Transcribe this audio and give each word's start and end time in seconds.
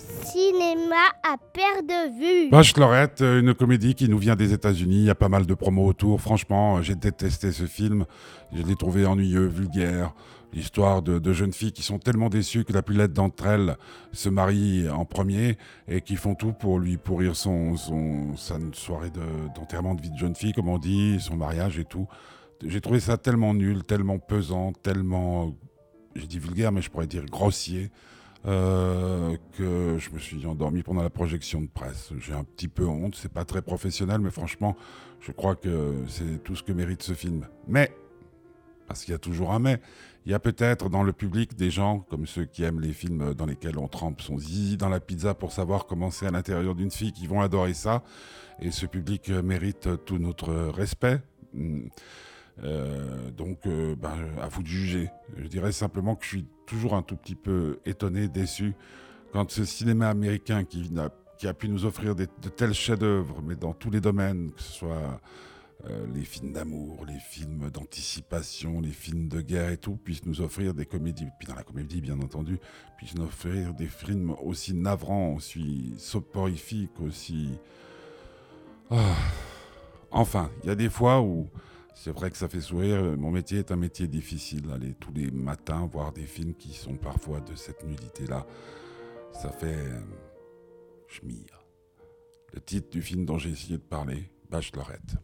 cinéma 0.00 0.96
à 1.22 1.36
perte 1.52 1.86
de 1.86 2.44
vue. 2.44 2.50
Bachelorette, 2.50 3.20
une 3.20 3.54
comédie 3.54 3.94
qui 3.94 4.08
nous 4.08 4.18
vient 4.18 4.36
des 4.36 4.52
États-Unis. 4.52 4.96
Il 4.96 5.04
y 5.04 5.10
a 5.10 5.14
pas 5.14 5.28
mal 5.28 5.46
de 5.46 5.54
promos 5.54 5.86
autour. 5.86 6.20
Franchement, 6.20 6.82
j'ai 6.82 6.94
détesté 6.94 7.52
ce 7.52 7.64
film. 7.64 8.04
Je 8.52 8.62
l'ai 8.62 8.76
trouvé 8.76 9.06
ennuyeux, 9.06 9.46
vulgaire. 9.46 10.14
L'histoire 10.52 11.02
de, 11.02 11.32
jeunes 11.32 11.52
filles 11.52 11.72
qui 11.72 11.82
sont 11.82 11.98
tellement 11.98 12.30
déçues 12.30 12.64
que 12.64 12.72
la 12.72 12.82
plus 12.82 12.96
laide 12.96 13.12
d'entre 13.12 13.46
elles 13.46 13.76
se 14.12 14.30
marie 14.30 14.88
en 14.88 15.04
premier 15.04 15.58
et 15.86 16.00
qui 16.00 16.16
font 16.16 16.34
tout 16.34 16.52
pour 16.52 16.78
lui 16.78 16.96
pourrir 16.96 17.36
son, 17.36 17.76
sa 18.36 18.56
soirée 18.72 19.10
d'enterrement 19.54 19.94
de, 19.94 20.00
vie 20.00 20.10
de 20.10 20.16
jeune 20.16 20.34
fille, 20.34 20.52
comme 20.52 20.68
on 20.68 20.78
dit, 20.78 21.18
son 21.20 21.36
mariage 21.36 21.78
et 21.78 21.84
tout. 21.84 22.06
J'ai 22.64 22.80
trouvé 22.80 22.98
ça 22.98 23.18
tellement 23.18 23.52
nul, 23.52 23.84
tellement 23.84 24.18
pesant, 24.18 24.72
tellement, 24.72 25.54
j'ai 26.16 26.26
dit 26.26 26.38
vulgaire, 26.38 26.72
mais 26.72 26.80
je 26.80 26.90
pourrais 26.90 27.06
dire 27.06 27.26
grossier. 27.26 27.90
Euh, 28.46 29.36
que 29.56 29.96
je 29.98 30.10
me 30.10 30.18
suis 30.18 30.46
endormi 30.46 30.82
pendant 30.82 31.02
la 31.02 31.10
projection 31.10 31.60
de 31.60 31.66
presse. 31.66 32.12
J'ai 32.18 32.32
un 32.32 32.44
petit 32.44 32.68
peu 32.68 32.86
honte, 32.86 33.16
c'est 33.16 33.32
pas 33.32 33.44
très 33.44 33.62
professionnel, 33.62 34.20
mais 34.20 34.30
franchement, 34.30 34.76
je 35.20 35.32
crois 35.32 35.56
que 35.56 35.96
c'est 36.06 36.42
tout 36.44 36.54
ce 36.54 36.62
que 36.62 36.72
mérite 36.72 37.02
ce 37.02 37.14
film. 37.14 37.48
Mais, 37.66 37.92
parce 38.86 39.04
qu'il 39.04 39.12
y 39.12 39.14
a 39.14 39.18
toujours 39.18 39.52
un 39.52 39.58
mais, 39.58 39.80
il 40.24 40.30
y 40.30 40.34
a 40.34 40.38
peut-être 40.38 40.88
dans 40.88 41.02
le 41.02 41.12
public 41.12 41.56
des 41.56 41.70
gens 41.70 42.00
comme 42.10 42.26
ceux 42.26 42.44
qui 42.44 42.62
aiment 42.62 42.80
les 42.80 42.92
films 42.92 43.34
dans 43.34 43.46
lesquels 43.46 43.78
on 43.78 43.88
trempe 43.88 44.20
son 44.20 44.38
zizi 44.38 44.76
dans 44.76 44.88
la 44.88 45.00
pizza 45.00 45.34
pour 45.34 45.52
savoir 45.52 45.86
comment 45.86 46.10
c'est 46.10 46.26
à 46.26 46.30
l'intérieur 46.30 46.74
d'une 46.74 46.90
fille 46.90 47.12
qui 47.12 47.26
vont 47.26 47.40
adorer 47.40 47.74
ça. 47.74 48.02
Et 48.60 48.70
ce 48.70 48.86
public 48.86 49.30
mérite 49.30 49.88
tout 50.04 50.18
notre 50.18 50.52
respect. 50.52 51.20
Euh, 52.64 53.30
donc, 53.30 53.66
euh, 53.66 53.94
ben, 53.94 54.16
à 54.40 54.48
vous 54.48 54.62
de 54.62 54.68
juger. 54.68 55.10
Je 55.36 55.46
dirais 55.46 55.72
simplement 55.72 56.16
que 56.16 56.24
je 56.24 56.30
suis 56.30 56.46
toujours 56.66 56.94
un 56.94 57.02
tout 57.02 57.16
petit 57.16 57.34
peu 57.36 57.78
étonné, 57.86 58.28
déçu, 58.28 58.74
quand 59.32 59.50
ce 59.50 59.64
cinéma 59.64 60.08
américain 60.08 60.64
qui, 60.64 60.90
a, 61.46 61.54
pu 61.54 61.68
nous 61.68 61.84
offrir 61.84 62.14
de 62.14 62.24
tels 62.24 62.74
chefs-d'œuvre, 62.74 63.42
mais 63.42 63.54
dans 63.54 63.72
tous 63.72 63.90
les 63.90 64.00
domaines, 64.00 64.50
que 64.52 64.60
ce 64.60 64.72
soit 64.72 65.20
euh, 65.86 66.06
les 66.12 66.24
films 66.24 66.52
d'amour, 66.52 67.06
les 67.06 67.20
films 67.20 67.70
d'anticipation, 67.70 68.80
les 68.80 68.90
films 68.90 69.28
de 69.28 69.40
guerre 69.40 69.70
et 69.70 69.76
tout, 69.76 69.96
puisse 69.96 70.24
nous 70.24 70.40
offrir 70.40 70.74
des 70.74 70.86
comédies, 70.86 71.28
puis 71.38 71.46
dans 71.46 71.54
la 71.54 71.62
comédie 71.62 72.00
bien 72.00 72.18
entendu, 72.18 72.58
puisse 72.96 73.14
nous 73.14 73.24
offrir 73.24 73.74
des 73.74 73.86
films 73.86 74.34
aussi 74.42 74.74
navrants, 74.74 75.34
aussi 75.34 75.94
soporifiques, 75.98 77.00
aussi... 77.00 77.50
Ah. 78.90 79.14
Enfin, 80.10 80.50
il 80.64 80.68
y 80.68 80.70
a 80.70 80.74
des 80.74 80.88
fois 80.88 81.20
où 81.20 81.48
c'est 81.98 82.12
vrai 82.12 82.30
que 82.30 82.36
ça 82.36 82.48
fait 82.48 82.60
sourire. 82.60 83.02
Mon 83.16 83.32
métier 83.32 83.58
est 83.58 83.72
un 83.72 83.76
métier 83.76 84.06
difficile. 84.06 84.70
Aller 84.72 84.94
tous 84.94 85.12
les 85.12 85.32
matins 85.32 85.88
voir 85.92 86.12
des 86.12 86.26
films 86.26 86.54
qui 86.54 86.72
sont 86.72 86.96
parfois 86.96 87.40
de 87.40 87.56
cette 87.56 87.84
nudité-là, 87.84 88.46
ça 89.32 89.50
fait 89.50 89.74
euh, 89.74 90.00
schmire. 91.08 91.66
Le 92.54 92.60
titre 92.60 92.88
du 92.90 93.02
film 93.02 93.24
dont 93.24 93.36
j'ai 93.36 93.50
essayé 93.50 93.78
de 93.78 93.82
parler, 93.82 94.30
Bachelorette. 94.48 95.16